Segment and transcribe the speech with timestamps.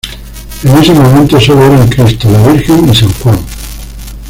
[0.63, 3.37] En ese momento sólo eran Cristo, la Virgen y San Juan.